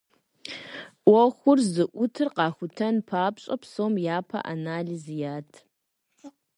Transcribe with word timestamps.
Ӏуэхур 1.03 1.59
зыӏутыр 1.71 2.29
къахутэн 2.35 2.95
папщӏэ, 3.07 3.55
псом 3.61 3.93
япэ 4.17 4.39
анализ 4.53 5.03
ят. 5.37 5.51